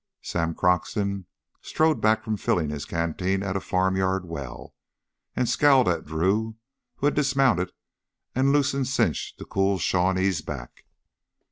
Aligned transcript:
Sam 0.23 0.55
Croxton 0.55 1.27
strode 1.61 2.01
back 2.01 2.23
from 2.23 2.35
filling 2.35 2.71
his 2.71 2.85
canteen 2.85 3.43
at 3.43 3.55
a 3.55 3.59
farmyard 3.59 4.25
well 4.25 4.73
and 5.35 5.47
scowled 5.47 5.87
at 5.87 6.05
Drew, 6.07 6.55
who 6.95 7.05
had 7.05 7.13
dismounted 7.13 7.71
and 8.33 8.51
loosened 8.51 8.87
cinch 8.87 9.35
to 9.37 9.45
cool 9.45 9.77
Shawnee's 9.77 10.41
back. 10.41 10.85